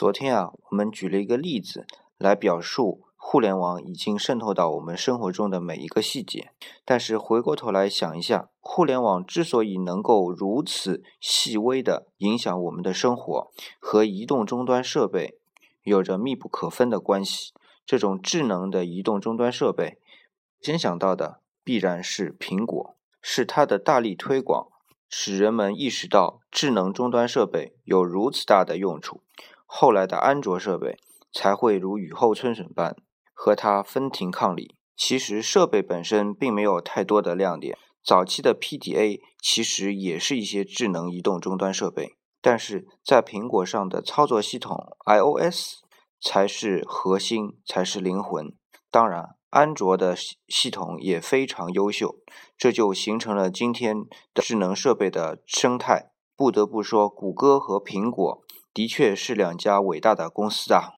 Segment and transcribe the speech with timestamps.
[0.00, 6.52] 昨天啊，我们举了一个例子来表述互联网已经渗透到我们生活中的每一个细节。
[6.86, 15.38] 但是回过头来想一下，互联网之所以能够如此细微的影响我们的生活，和移动终端设备
[15.82, 17.52] 有着密不可分的关系。
[17.84, 19.98] 这种智能的移动终端设备，
[20.62, 24.68] 先想到的必然是苹果，是它的大力推广，
[25.10, 29.20] 使人们意识到智能终端设备有如此大的用处。
[29.72, 30.98] 后来的安卓设备
[31.32, 32.96] 才会如雨后春笋般
[33.32, 34.74] 和它分庭抗礼。
[34.96, 37.78] 其实设备本身并没有太多的亮点。
[38.04, 45.76] 早期的 PDA 其实也是一些智能移动终端设备，但是在苹果上的操作系统 iOS
[46.20, 48.52] 才是核心，才是灵魂。
[48.90, 50.16] 当然，安卓的
[50.48, 52.16] 系统也非常优秀，
[52.58, 53.96] 这就形成了今天
[54.34, 56.10] 的智能设备的生态。
[56.36, 58.42] 不得不说，谷歌和苹果。
[58.74, 60.88] 的确是两家伟大的公司啊。